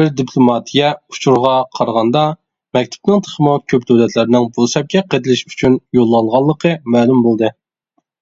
[0.00, 2.26] بىر دىپلوماتىيە ئۇچۇرىغا قارىغاندا،
[2.78, 7.54] مەكتۇپنىڭ تېخىمۇ كۆپ دۆلەتلەرنىڭ بۇ سەپكە قېتىلىشى ئۈچۈن يوللانغانلىقى مەلۇم بولدى.